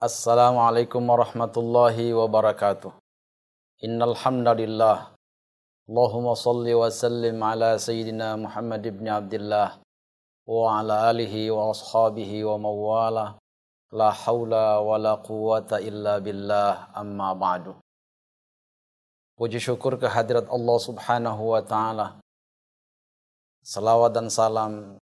Assalamualaikum 0.00 1.04
warahmatullahi 1.12 2.16
wabarakatuh. 2.16 2.88
Innal 3.84 4.16
hamdalillah. 4.16 5.12
Allahumma 5.84 6.32
salli 6.32 6.72
wa 6.72 6.88
sallim 6.88 7.36
ala 7.36 7.76
sayyidina 7.76 8.32
Muhammad 8.40 8.80
ibn 8.80 9.04
Abdullah 9.04 9.76
wa 10.48 10.80
ala 10.80 11.12
alihi 11.12 11.52
wa 11.52 11.68
ashabihi 11.68 12.48
wa 12.48 12.56
mawala. 12.56 13.36
La 13.92 14.08
haula 14.08 14.80
wa 14.80 14.96
la 14.96 15.20
quwata 15.20 15.84
illa 15.84 16.16
billah 16.16 16.96
amma 16.96 17.36
ba'du. 17.36 17.76
Puji 19.36 19.60
syukur 19.60 20.00
kehadirat 20.00 20.48
Allah 20.48 20.78
Subhanahu 20.80 21.52
wa 21.52 21.60
taala. 21.60 22.16
Salawat 23.60 24.16
dan 24.16 24.32
salam 24.32 24.96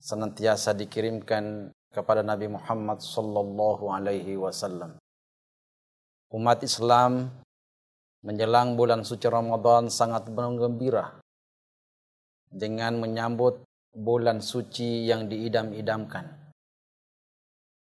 senantiasa 0.00 0.72
dikirimkan 0.72 1.68
kepada 1.92 2.20
Nabi 2.20 2.52
Muhammad 2.52 3.00
sallallahu 3.00 3.88
alaihi 3.88 4.36
wasallam. 4.36 4.96
Umat 6.28 6.60
Islam 6.60 7.32
menjelang 8.20 8.76
bulan 8.76 9.06
suci 9.06 9.24
Ramadan 9.30 9.88
sangat 9.88 10.28
bergembira 10.28 11.16
dengan 12.52 13.00
menyambut 13.00 13.64
bulan 13.96 14.44
suci 14.44 15.08
yang 15.08 15.28
diidam-idamkan. 15.28 16.28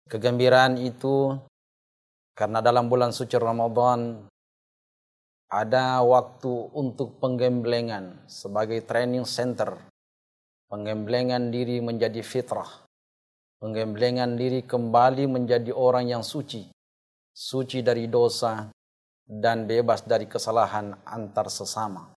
Kegembiraan 0.09 0.81
itu 0.81 1.37
karena 2.37 2.65
dalam 2.65 2.89
bulan 2.89 3.13
suci 3.13 3.37
Ramadan 3.37 4.25
ada 5.49 6.05
waktu 6.05 6.73
untuk 6.77 7.17
penggemblengan 7.21 8.29
sebagai 8.29 8.85
training 8.85 9.25
center 9.25 9.81
penggemblengan 10.69 11.49
diri 11.49 11.81
menjadi 11.81 12.21
fitrah, 12.21 12.69
penggemblengan 13.59 14.39
diri 14.39 14.63
kembali 14.63 15.27
menjadi 15.27 15.75
orang 15.75 16.11
yang 16.11 16.23
suci, 16.23 16.71
suci 17.35 17.83
dari 17.83 18.07
dosa 18.07 18.71
dan 19.27 19.67
bebas 19.67 20.07
dari 20.07 20.31
kesalahan 20.31 20.95
antar 21.05 21.51
sesama. 21.51 22.15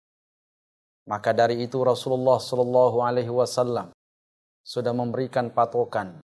Maka 1.08 1.32
dari 1.32 1.64
itu 1.64 1.80
Rasulullah 1.80 2.38
Shallallahu 2.38 3.02
Alaihi 3.02 3.32
Wasallam 3.32 3.90
sudah 4.62 4.92
memberikan 4.92 5.50
patokan, 5.50 6.20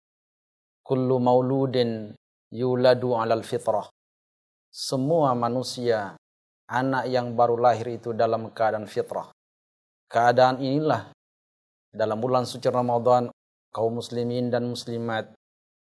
kullu 0.87 1.19
mauludin 1.19 2.15
yuladu 2.55 3.19
alal 3.19 3.43
fitrah. 3.45 3.91
Semua 4.71 5.35
manusia, 5.35 6.15
anak 6.71 7.11
yang 7.11 7.35
baru 7.35 7.59
lahir 7.59 7.99
itu 7.99 8.15
dalam 8.15 8.55
keadaan 8.55 8.87
fitrah. 8.87 9.35
Keadaan 10.07 10.63
inilah 10.63 11.11
dalam 11.91 12.23
bulan 12.23 12.47
suci 12.47 12.71
Ramadan 12.71 13.27
kaum 13.71 13.99
muslimin 13.99 14.51
dan 14.51 14.67
muslimat 14.67 15.31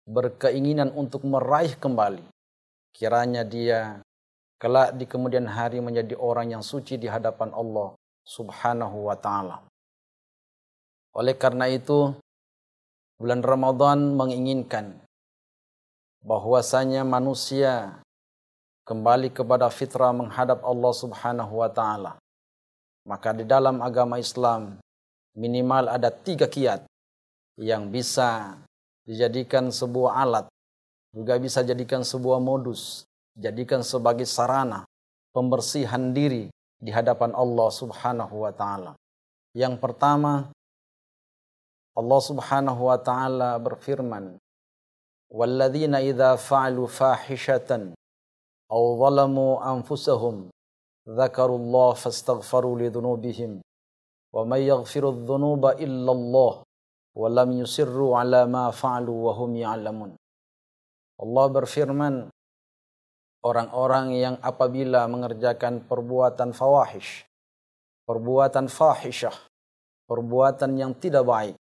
berkeinginan 0.09 0.93
untuk 0.97 1.25
meraih 1.25 1.77
kembali 1.77 2.25
kiranya 2.99 3.47
dia 3.47 4.03
kelak 4.59 4.99
di 4.99 5.07
kemudian 5.07 5.47
hari 5.47 5.79
menjadi 5.79 6.19
orang 6.19 6.51
yang 6.59 6.65
suci 6.67 6.99
di 6.99 7.07
hadapan 7.07 7.55
Allah 7.55 7.95
Subhanahu 8.27 9.07
wa 9.07 9.15
taala. 9.15 9.63
Oleh 11.15 11.39
karena 11.39 11.71
itu 11.71 12.13
bulan 13.23 13.41
Ramadan 13.41 14.19
menginginkan 14.19 14.99
bahwasanya 16.27 17.07
manusia 17.07 18.03
kembali 18.83 19.31
kepada 19.31 19.71
fitrah 19.71 20.11
menghadap 20.11 20.59
Allah 20.67 20.93
Subhanahu 20.93 21.55
wa 21.63 21.71
taala. 21.71 22.13
Maka 23.07 23.31
di 23.33 23.47
dalam 23.47 23.79
agama 23.79 24.19
Islam 24.19 24.77
minimal 25.39 25.87
ada 25.87 26.11
tiga 26.11 26.51
kiat 26.51 26.83
yang 27.59 27.91
bisa 27.91 28.55
dijadikan 29.03 29.75
sebuah 29.75 30.23
alat, 30.23 30.47
juga 31.11 31.35
bisa 31.43 31.67
jadikan 31.67 32.07
sebuah 32.07 32.39
modus, 32.39 33.03
jadikan 33.35 33.83
sebagai 33.83 34.31
sarana 34.31 34.87
pembersihan 35.35 36.15
diri 36.15 36.47
di 36.79 36.95
hadapan 36.95 37.35
Allah 37.35 37.69
Subhanahu 37.75 38.47
wa 38.47 38.55
taala. 38.55 38.95
Yang 39.59 39.83
pertama, 39.83 40.55
Allah 41.99 42.21
Subhanahu 42.23 42.87
wa 42.87 42.99
taala 43.03 43.59
berfirman, 43.59 44.39
"Walladzina 45.35 45.99
idza 45.99 46.39
fa'alu 46.39 46.87
fahishatan 46.87 47.99
aw 48.71 48.83
zalamu 49.03 49.59
anfusahum 49.59 50.47
dzakaru 51.11 51.59
Allah 51.59 51.91
fastaghfaru 51.99 52.79
li 52.79 52.87
dhunubihim 52.87 53.59
wa 54.31 54.47
may 54.47 54.71
yaghfiru 54.71 55.11
adh-dhunuba 55.11 55.83
illa 55.83 56.15
Allah." 56.15 56.68
ولم 57.17 57.65
يسروا 57.65 58.19
على 58.19 58.47
ما 58.47 58.71
فعلوا 58.71 59.19
وهم 59.27 59.51
يعلمون. 59.57 60.13
Allah 61.19 61.47
berfirman 61.51 62.31
orang-orang 63.43 64.15
yang 64.19 64.37
apabila 64.43 65.07
mengerjakan 65.07 65.87
perbuatan 65.87 66.51
fawahish 66.51 67.23
perbuatan 68.03 68.67
fahishah 68.67 69.35
perbuatan 70.11 70.75
yang 70.75 70.93
tidak 70.99 71.23
baik 71.23 71.57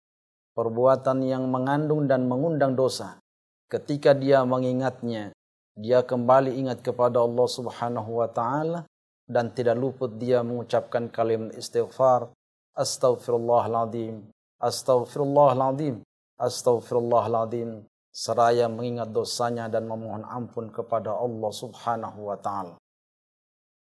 perbuatan 0.57 1.21
yang 1.21 1.45
mengandung 1.45 2.09
dan 2.09 2.25
mengundang 2.25 2.73
dosa 2.73 3.21
ketika 3.69 4.17
dia 4.17 4.41
mengingatnya 4.41 5.29
dia 5.77 6.01
kembali 6.01 6.57
ingat 6.57 6.81
kepada 6.81 7.21
Allah 7.21 7.45
Subhanahu 7.45 8.25
wa 8.25 8.29
taala 8.31 8.89
dan 9.29 9.53
tidak 9.53 9.77
luput 9.77 10.17
dia 10.17 10.41
mengucapkan 10.41 11.11
kalimat 11.13 11.53
istighfar 11.53 12.33
astaghfirullahaladzim 12.73 14.25
Astaghfirullahaladzim, 14.57 16.01
Astaghfirullahaladzim. 16.41 17.85
Seraya 18.09 18.65
mengingat 18.65 19.13
dosanya 19.13 19.69
dan 19.69 19.85
memohon 19.85 20.25
ampun 20.25 20.73
kepada 20.73 21.13
Allah 21.13 21.51
subhanahu 21.53 22.33
wa 22.33 22.37
ta'ala. 22.41 22.73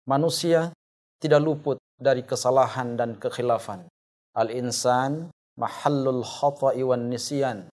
Manusia 0.04 0.76
tidak 1.16 1.40
luput 1.40 1.80
dari 1.96 2.20
kesalahan 2.20 3.00
dan 3.00 3.16
kekhilafan. 3.16 3.88
Al-insan 4.36 5.32
mahallul 5.56 6.20
khata'i 6.20 6.84
wan 6.84 7.08
nisyan. 7.08 7.72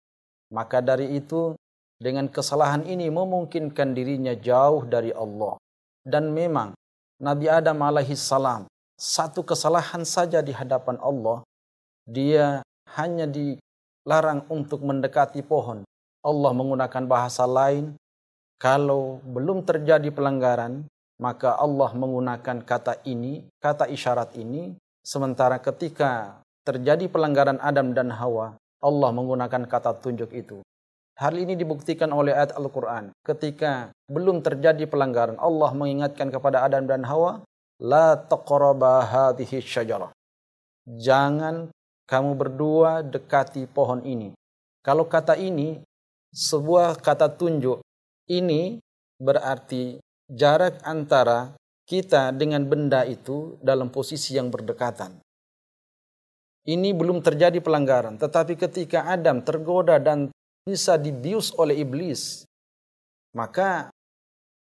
Maka 0.53 0.85
dari 0.85 1.17
itu 1.17 1.57
dengan 1.97 2.29
kesalahan 2.29 2.85
ini 2.85 3.09
memungkinkan 3.09 3.97
dirinya 3.97 4.37
jauh 4.37 4.85
dari 4.85 5.17
Allah. 5.17 5.57
Dan 6.05 6.37
memang 6.37 6.77
Nabi 7.25 7.49
Adam 7.49 7.81
alaihi 7.81 8.21
salam 8.21 8.69
satu 9.01 9.41
kesalahan 9.41 10.05
saja 10.05 10.45
di 10.45 10.53
hadapan 10.53 11.01
Allah, 11.01 11.41
dia 12.05 12.61
hanya 12.97 13.29
dilarang 13.29 14.47
untuk 14.51 14.83
mendekati 14.83 15.45
pohon. 15.45 15.87
Allah 16.21 16.53
menggunakan 16.53 17.05
bahasa 17.07 17.45
lain, 17.49 17.97
kalau 18.61 19.25
belum 19.25 19.65
terjadi 19.65 20.13
pelanggaran, 20.13 20.85
maka 21.17 21.57
Allah 21.57 21.91
menggunakan 21.97 22.61
kata 22.65 23.05
ini, 23.09 23.49
kata 23.61 23.89
isyarat 23.89 24.37
ini, 24.37 24.77
sementara 25.01 25.57
ketika 25.61 26.41
terjadi 26.65 27.09
pelanggaran 27.09 27.57
Adam 27.61 27.97
dan 27.97 28.13
Hawa, 28.13 28.57
Allah 28.81 29.11
menggunakan 29.13 29.65
kata 29.65 29.97
tunjuk 30.01 30.33
itu. 30.37 30.61
Hal 31.21 31.37
ini 31.37 31.53
dibuktikan 31.53 32.13
oleh 32.17 32.33
ayat 32.33 32.57
Al-Quran. 32.57 33.13
Ketika 33.21 33.93
belum 34.09 34.41
terjadi 34.41 34.89
pelanggaran, 34.89 35.37
Allah 35.37 35.71
mengingatkan 35.77 36.33
kepada 36.33 36.65
Adam 36.65 36.89
dan 36.89 37.05
Hawa, 37.05 37.45
La 37.81 38.13
taqraba 38.17 39.05
hadhihi 39.09 39.65
syajarah. 39.65 40.13
Jangan 40.85 41.73
kamu 42.11 42.35
berdua 42.35 43.07
dekati 43.07 43.71
pohon 43.71 44.03
ini. 44.03 44.35
Kalau 44.83 45.07
kata 45.07 45.39
ini 45.39 45.79
sebuah 46.35 46.99
kata 46.99 47.31
tunjuk, 47.39 47.79
ini 48.27 48.83
berarti 49.23 50.03
jarak 50.27 50.83
antara 50.83 51.55
kita 51.87 52.35
dengan 52.35 52.67
benda 52.67 53.07
itu 53.07 53.55
dalam 53.63 53.95
posisi 53.95 54.35
yang 54.35 54.51
berdekatan. 54.51 55.23
Ini 56.67 56.91
belum 56.93 57.23
terjadi 57.23 57.63
pelanggaran, 57.63 58.19
tetapi 58.19 58.59
ketika 58.59 59.07
Adam 59.07 59.47
tergoda 59.47 60.03
dan 60.03 60.35
bisa 60.67 60.99
dibius 60.99 61.55
oleh 61.57 61.79
iblis, 61.79 62.43
maka 63.33 63.89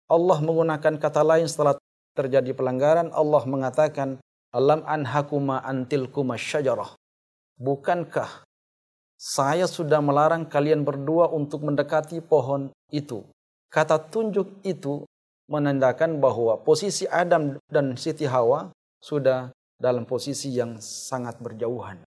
Allah 0.09 0.39
menggunakan 0.41 0.97
kata 0.97 1.21
lain 1.21 1.45
setelah 1.45 1.77
terjadi 2.17 2.51
pelanggaran, 2.57 3.13
Allah 3.13 3.43
mengatakan, 3.45 4.17
Alam 4.55 4.81
anhakuma 4.87 5.61
antilkuma 5.61 6.33
syajarah. 6.33 6.97
Bukankah 7.57 8.45
saya 9.17 9.65
sudah 9.65 9.97
melarang 9.97 10.45
kalian 10.45 10.85
berdua 10.85 11.25
untuk 11.33 11.65
mendekati 11.65 12.21
pohon 12.21 12.69
itu. 12.93 13.25
Kata 13.73 13.97
tunjuk 13.97 14.61
itu 14.61 15.01
menandakan 15.49 16.21
bahwa 16.21 16.61
posisi 16.61 17.09
Adam 17.09 17.57
dan 17.65 17.97
Siti 17.97 18.29
Hawa 18.29 18.69
sudah 19.01 19.49
dalam 19.73 20.05
posisi 20.05 20.53
yang 20.53 20.77
sangat 20.77 21.41
berjauhan. 21.41 21.97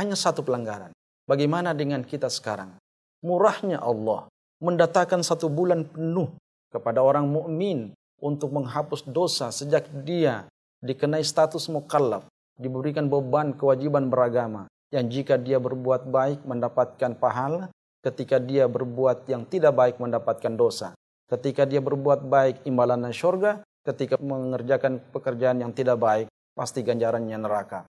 Hanya 0.00 0.16
satu 0.16 0.40
pelanggaran. 0.40 0.96
Bagaimana 1.28 1.76
dengan 1.76 2.00
kita 2.00 2.32
sekarang? 2.32 2.72
Murahnya 3.20 3.84
Allah 3.84 4.32
mendatangkan 4.64 5.20
satu 5.20 5.52
bulan 5.52 5.84
penuh 5.84 6.32
kepada 6.72 7.04
orang 7.04 7.28
mukmin 7.28 7.92
untuk 8.16 8.48
menghapus 8.56 9.04
dosa 9.04 9.52
sejak 9.52 9.84
dia 10.08 10.48
dikenai 10.80 11.20
status 11.20 11.68
mukallaf, 11.68 12.24
diberikan 12.56 13.12
beban 13.12 13.52
kewajiban 13.52 14.08
beragama 14.08 14.64
yang 14.94 15.10
jika 15.10 15.34
dia 15.40 15.58
berbuat 15.58 16.06
baik 16.06 16.46
mendapatkan 16.46 17.18
pahala, 17.18 17.70
ketika 18.06 18.38
dia 18.38 18.70
berbuat 18.70 19.26
yang 19.26 19.42
tidak 19.46 19.74
baik 19.74 19.96
mendapatkan 19.98 20.54
dosa. 20.54 20.94
Ketika 21.26 21.66
dia 21.66 21.82
berbuat 21.82 22.22
baik, 22.30 22.62
imbalannya 22.62 23.10
surga. 23.10 23.66
Ketika 23.82 24.18
mengerjakan 24.18 24.98
pekerjaan 25.10 25.62
yang 25.62 25.70
tidak 25.74 25.98
baik, 25.98 26.26
pasti 26.54 26.82
ganjarannya 26.82 27.38
neraka. 27.38 27.86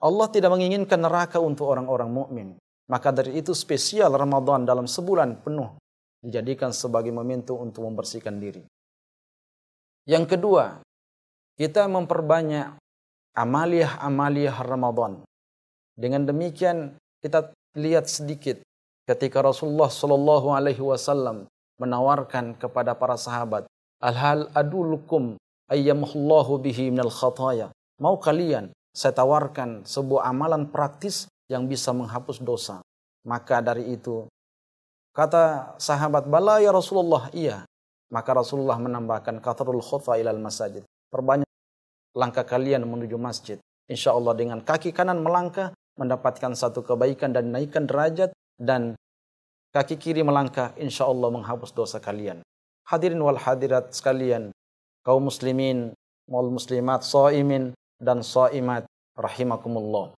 Allah 0.00 0.28
tidak 0.28 0.52
menginginkan 0.52 1.00
neraka 1.00 1.40
untuk 1.40 1.72
orang-orang 1.72 2.08
mukmin. 2.12 2.48
Maka 2.86 3.10
dari 3.12 3.40
itu 3.40 3.56
spesial 3.56 4.12
Ramadan 4.12 4.68
dalam 4.68 4.84
sebulan 4.84 5.40
penuh 5.40 5.74
dijadikan 6.20 6.70
sebagai 6.70 7.10
momentum 7.10 7.64
untuk 7.64 7.84
membersihkan 7.88 8.36
diri. 8.36 8.62
Yang 10.06 10.38
kedua, 10.38 10.80
kita 11.58 11.88
memperbanyak 11.90 12.78
amaliah-amaliah 13.34 14.56
Ramadan. 14.62 15.24
Dengan 15.96 16.28
demikian 16.28 17.00
kita 17.24 17.56
lihat 17.72 18.06
sedikit 18.06 18.60
ketika 19.08 19.40
Rasulullah 19.40 19.88
Shallallahu 19.88 20.52
Alaihi 20.52 20.84
Wasallam 20.84 21.48
menawarkan 21.80 22.56
kepada 22.60 22.92
para 22.92 23.16
sahabat, 23.16 23.64
al-hal 24.04 24.52
adulukum 24.52 25.40
ayyamullahu 25.72 26.60
bihi 26.60 26.92
minal 26.92 27.08
khataya. 27.12 27.72
Mau 27.96 28.20
kalian 28.20 28.76
saya 28.92 29.16
tawarkan 29.16 29.88
sebuah 29.88 30.28
amalan 30.28 30.68
praktis 30.68 31.28
yang 31.48 31.64
bisa 31.68 31.96
menghapus 31.96 32.40
dosa. 32.44 32.84
Maka 33.26 33.60
dari 33.64 33.92
itu, 33.92 34.28
kata 35.16 35.74
sahabat, 35.80 36.28
bala 36.30 36.62
ya 36.62 36.70
Rasulullah, 36.70 37.28
iya. 37.34 37.66
Maka 38.12 38.36
Rasulullah 38.38 38.78
menambahkan, 38.78 39.42
katarul 39.42 39.82
khutfa 39.82 40.14
ilal 40.20 40.38
masajid. 40.38 40.86
Perbanyak 41.10 41.48
langkah 42.14 42.46
kalian 42.46 42.86
menuju 42.86 43.18
masjid. 43.18 43.58
Insya 43.90 44.14
Allah 44.14 44.32
dengan 44.38 44.62
kaki 44.62 44.94
kanan 44.94 45.20
melangkah, 45.20 45.74
mendapatkan 45.96 46.52
satu 46.52 46.80
kebaikan 46.84 47.32
dan 47.32 47.52
naikkan 47.52 47.88
derajat. 47.88 48.32
Dan 48.56 48.96
kaki 49.76 50.00
kiri 50.00 50.24
melangkah, 50.24 50.72
insya 50.80 51.04
Allah 51.04 51.28
menghapus 51.28 51.76
dosa 51.76 52.00
kalian. 52.00 52.40
Hadirin 52.88 53.20
wal 53.20 53.36
hadirat 53.36 53.92
sekalian, 53.92 54.54
kaum 55.04 55.28
muslimin, 55.28 55.92
wal 56.30 56.48
muslimat, 56.48 57.02
so'imin, 57.02 57.76
dan 58.00 58.20
saimat 58.22 58.86
rahimakumullah. 59.16 60.12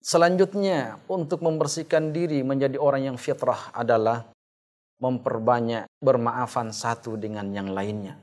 Selanjutnya, 0.00 0.96
untuk 1.12 1.44
membersihkan 1.44 2.10
diri 2.10 2.40
menjadi 2.40 2.80
orang 2.80 3.12
yang 3.12 3.18
fitrah 3.20 3.68
adalah 3.76 4.24
memperbanyak 5.00 5.88
bermaafan 6.00 6.72
satu 6.72 7.20
dengan 7.20 7.52
yang 7.52 7.72
lainnya. 7.72 8.16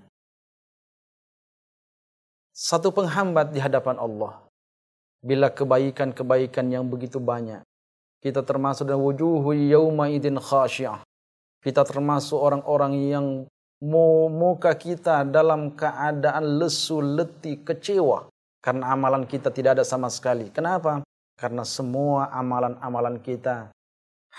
Satu 2.57 2.89
penghambat 2.89 3.53
di 3.53 3.61
hadapan 3.61 4.01
Allah. 4.01 4.46
Bila 5.21 5.49
kebaikan-kebaikan 5.49 6.69
yang 6.69 6.85
begitu 6.87 7.17
banyak. 7.17 7.61
Kita 8.21 8.41
termasuk 8.41 8.89
dalam 8.89 9.05
wujuhu 9.05 9.53
yawma 9.53 10.09
idin 10.09 10.41
khasyah. 10.41 11.01
Kita 11.61 11.85
termasuk 11.85 12.37
orang-orang 12.37 12.93
yang 12.97 13.25
muka 13.81 14.73
kita 14.73 15.25
dalam 15.25 15.73
keadaan 15.77 16.61
lesu, 16.61 17.01
letih, 17.01 17.61
kecewa. 17.61 18.29
Karena 18.61 18.93
amalan 18.93 19.25
kita 19.29 19.53
tidak 19.53 19.79
ada 19.79 19.85
sama 19.85 20.09
sekali. 20.09 20.49
Kenapa? 20.49 21.05
Karena 21.37 21.61
semua 21.61 22.33
amalan-amalan 22.33 23.21
kita 23.21 23.69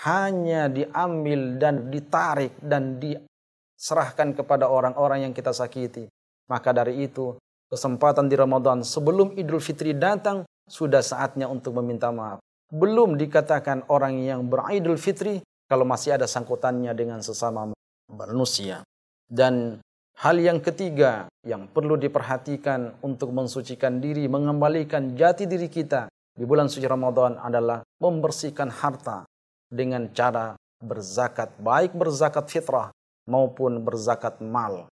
hanya 0.03 0.71
diambil 0.71 1.59
dan 1.59 1.91
ditarik 1.91 2.55
dan 2.59 2.99
diserahkan 2.99 4.35
kepada 4.35 4.67
orang-orang 4.67 5.27
yang 5.27 5.33
kita 5.35 5.51
sakiti. 5.51 6.07
Maka 6.47 6.71
dari 6.71 7.03
itu, 7.03 7.35
kesempatan 7.67 8.27
di 8.27 8.35
Ramadan 8.35 8.83
sebelum 8.83 9.35
Idul 9.35 9.59
Fitri 9.63 9.95
datang, 9.95 10.47
sudah 10.69 11.01
saatnya 11.01 11.49
untuk 11.49 11.75
meminta 11.81 12.13
maaf. 12.13 12.39
Belum 12.69 13.17
dikatakan 13.17 13.89
orang 13.89 14.21
yang 14.21 14.45
beridul 14.45 14.95
fitri 14.95 15.41
kalau 15.65 15.83
masih 15.83 16.15
ada 16.15 16.29
sangkutannya 16.29 16.93
dengan 16.93 17.19
sesama 17.25 17.73
manusia. 18.09 18.85
Dan 19.25 19.81
hal 20.21 20.37
yang 20.37 20.61
ketiga 20.61 21.29
yang 21.45 21.65
perlu 21.69 21.97
diperhatikan 21.97 23.01
untuk 23.01 23.33
mensucikan 23.33 23.97
diri, 23.97 24.29
mengembalikan 24.29 25.17
jati 25.17 25.49
diri 25.49 25.69
kita 25.69 26.09
di 26.33 26.45
bulan 26.45 26.69
suci 26.69 26.85
Ramadan 26.85 27.41
adalah 27.41 27.81
membersihkan 28.01 28.69
harta 28.69 29.25
dengan 29.69 30.09
cara 30.13 30.57
berzakat, 30.81 31.59
baik 31.61 31.93
berzakat 31.93 32.49
fitrah 32.49 32.89
maupun 33.29 33.83
berzakat 33.85 34.41
mal. 34.41 34.89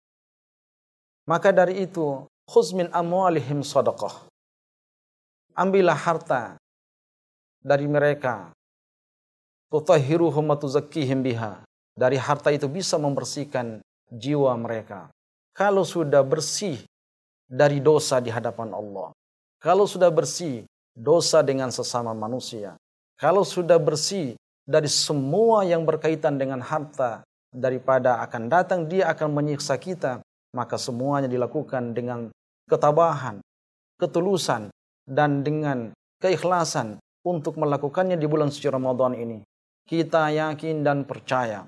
Maka 1.25 1.49
dari 1.55 1.85
itu, 1.87 2.27
khuzmin 2.49 2.91
amwalihim 2.91 3.63
sadaqah. 3.65 4.27
Ambillah 5.55 5.95
harta 5.95 6.59
dari 7.63 7.87
mereka. 7.87 8.51
Tutahhiruhum 9.71 10.51
tuzakkihim 10.59 11.23
biha. 11.23 11.63
Dari 11.95 12.19
harta 12.19 12.51
itu 12.51 12.67
bisa 12.67 12.99
membersihkan 12.99 13.79
jiwa 14.11 14.51
mereka. 14.59 15.07
Kalau 15.55 15.87
sudah 15.87 16.27
bersih 16.27 16.83
dari 17.47 17.79
dosa 17.79 18.19
di 18.19 18.27
hadapan 18.27 18.75
Allah, 18.75 19.15
kalau 19.63 19.87
sudah 19.87 20.11
bersih 20.11 20.67
dosa 20.91 21.39
dengan 21.39 21.71
sesama 21.71 22.11
manusia, 22.11 22.75
kalau 23.15 23.47
sudah 23.47 23.79
bersih 23.79 24.35
dari 24.67 24.91
semua 24.91 25.63
yang 25.63 25.87
berkaitan 25.87 26.35
dengan 26.35 26.59
harta 26.59 27.23
daripada 27.47 28.19
akan 28.27 28.51
datang 28.51 28.91
dia 28.91 29.07
akan 29.07 29.31
menyiksa 29.31 29.79
kita, 29.79 30.19
maka 30.51 30.75
semuanya 30.75 31.31
dilakukan 31.31 31.95
dengan 31.95 32.27
ketabahan, 32.67 33.39
ketulusan, 33.95 34.67
dan 35.05 35.45
dengan 35.45 35.93
keikhlasan 36.19 36.97
untuk 37.25 37.57
melakukannya 37.61 38.17
di 38.17 38.25
bulan 38.25 38.49
suci 38.49 38.69
Ramadan 38.69 39.13
ini. 39.17 39.41
Kita 39.85 40.33
yakin 40.33 40.81
dan 40.81 41.05
percaya 41.05 41.65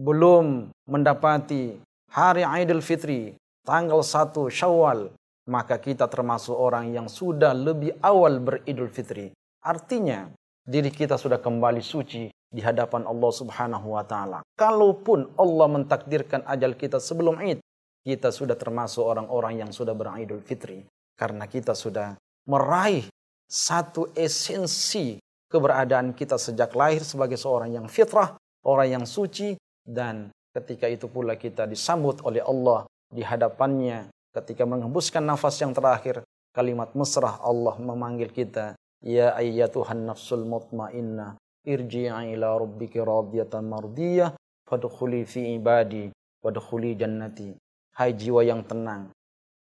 belum 0.00 0.72
mendapati 0.88 1.76
hari 2.08 2.40
Idul 2.40 2.80
Fitri 2.80 3.36
tanggal 3.68 4.00
1 4.00 4.32
Syawal, 4.48 5.12
maka 5.52 5.76
kita 5.76 6.08
termasuk 6.08 6.56
orang 6.56 6.88
yang 6.88 7.04
sudah 7.12 7.52
lebih 7.52 7.92
awal 8.00 8.40
beridul 8.40 8.88
fitri. 8.88 9.28
Artinya, 9.60 10.32
diri 10.64 10.88
kita 10.88 11.20
sudah 11.20 11.36
kembali 11.36 11.84
suci 11.84 12.32
di 12.32 12.60
hadapan 12.64 13.04
Allah 13.04 13.32
Subhanahu 13.34 13.92
wa 13.92 14.04
taala. 14.08 14.40
Kalaupun 14.56 15.36
Allah 15.36 15.68
mentakdirkan 15.68 16.48
ajal 16.48 16.72
kita 16.80 16.96
sebelum 16.96 17.36
Id, 17.44 17.60
kita 18.00 18.32
sudah 18.32 18.56
termasuk 18.56 19.04
orang-orang 19.04 19.60
yang 19.60 19.70
sudah 19.70 19.92
beridul 19.92 20.40
fitri 20.40 20.88
karena 21.20 21.44
kita 21.44 21.76
sudah 21.76 22.16
meraih 22.50 23.06
satu 23.46 24.10
esensi 24.18 25.22
keberadaan 25.46 26.10
kita 26.18 26.34
sejak 26.34 26.74
lahir 26.74 27.06
sebagai 27.06 27.38
seorang 27.38 27.70
yang 27.70 27.86
fitrah, 27.86 28.34
orang 28.66 28.98
yang 28.98 29.04
suci 29.06 29.54
dan 29.86 30.34
ketika 30.50 30.90
itu 30.90 31.06
pula 31.06 31.38
kita 31.38 31.70
disambut 31.70 32.18
oleh 32.26 32.42
Allah 32.42 32.90
di 33.06 33.22
hadapannya 33.22 34.10
ketika 34.34 34.66
menghembuskan 34.66 35.22
nafas 35.22 35.62
yang 35.62 35.70
terakhir 35.70 36.26
kalimat 36.50 36.90
mesrah 36.98 37.38
Allah 37.38 37.78
memanggil 37.78 38.34
kita 38.34 38.74
ya 38.98 39.30
ayyatuhan 39.38 40.02
nafsul 40.06 40.42
mutmainnah 40.42 41.38
irji'i 41.62 42.34
ila 42.34 42.58
rabbiki 42.58 42.98
radiyatan 42.98 43.62
mardiyah 43.62 44.34
fadkhuli 44.66 45.22
fi 45.22 45.54
ibadi 45.54 46.10
wadkhuli 46.42 46.98
jannati. 46.98 47.54
Hai 47.94 48.14
jiwa 48.14 48.46
yang 48.46 48.62
tenang 48.66 49.10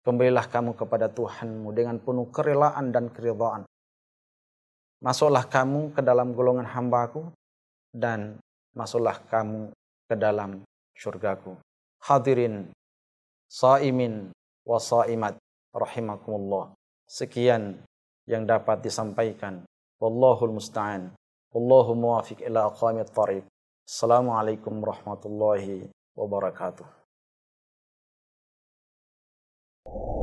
kembalilah 0.06 0.46
kamu 0.48 0.78
kepada 0.78 1.10
Tuhanmu 1.10 1.74
dengan 1.74 1.98
penuh 1.98 2.30
kerelaan 2.30 2.94
dan 2.94 3.10
keridhaan 3.10 3.66
masuklah 5.06 5.46
kamu 5.46 5.94
ke 5.94 6.02
dalam 6.02 6.34
golongan 6.34 6.66
hambaku 6.66 7.30
dan 7.94 8.42
masuklah 8.74 9.22
kamu 9.30 9.70
ke 10.10 10.16
dalam 10.18 10.66
syurgaku. 10.98 11.54
Hadirin, 12.02 12.74
saimin 13.46 14.34
wa 14.66 14.82
saimat 14.82 15.38
rahimakumullah. 15.70 16.74
Sekian 17.06 17.86
yang 18.26 18.50
dapat 18.50 18.82
disampaikan. 18.82 19.62
Wallahul 20.02 20.58
musta'an. 20.58 21.14
Wallahu 21.54 21.94
muwafiq 21.94 22.42
ila 22.50 22.74
aqamit 22.74 23.14
tariq. 23.14 23.46
Assalamualaikum 23.86 24.82
warahmatullahi 24.82 25.88
wabarakatuh. 26.18 27.05
you 29.86 30.14